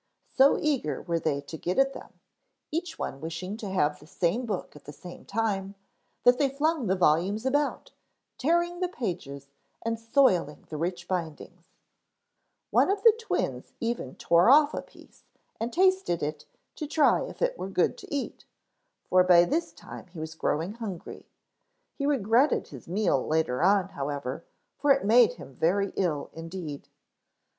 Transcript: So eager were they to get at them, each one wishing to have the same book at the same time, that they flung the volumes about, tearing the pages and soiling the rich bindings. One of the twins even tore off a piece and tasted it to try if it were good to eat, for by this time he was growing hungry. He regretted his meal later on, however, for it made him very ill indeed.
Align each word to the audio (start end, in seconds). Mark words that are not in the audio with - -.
So 0.33 0.57
eager 0.59 0.99
were 0.99 1.19
they 1.19 1.41
to 1.41 1.57
get 1.59 1.77
at 1.77 1.93
them, 1.93 2.19
each 2.71 2.97
one 2.97 3.21
wishing 3.21 3.55
to 3.57 3.69
have 3.69 3.99
the 3.99 4.07
same 4.07 4.47
book 4.47 4.75
at 4.75 4.85
the 4.85 4.91
same 4.91 5.25
time, 5.25 5.75
that 6.23 6.39
they 6.39 6.49
flung 6.49 6.87
the 6.87 6.95
volumes 6.95 7.45
about, 7.45 7.91
tearing 8.39 8.79
the 8.79 8.87
pages 8.87 9.49
and 9.83 9.99
soiling 9.99 10.65
the 10.69 10.77
rich 10.77 11.07
bindings. 11.07 11.67
One 12.71 12.89
of 12.89 13.03
the 13.03 13.11
twins 13.19 13.73
even 13.79 14.15
tore 14.15 14.49
off 14.49 14.73
a 14.73 14.81
piece 14.81 15.23
and 15.59 15.71
tasted 15.71 16.23
it 16.23 16.45
to 16.77 16.87
try 16.87 17.21
if 17.25 17.39
it 17.43 17.55
were 17.59 17.69
good 17.69 17.95
to 17.99 18.11
eat, 18.11 18.45
for 19.07 19.23
by 19.23 19.45
this 19.45 19.71
time 19.71 20.07
he 20.07 20.19
was 20.19 20.33
growing 20.33 20.73
hungry. 20.73 21.27
He 21.93 22.07
regretted 22.07 22.69
his 22.69 22.87
meal 22.87 23.27
later 23.27 23.61
on, 23.61 23.89
however, 23.89 24.45
for 24.79 24.91
it 24.93 25.05
made 25.05 25.33
him 25.33 25.53
very 25.53 25.93
ill 25.95 26.31
indeed. 26.33 26.89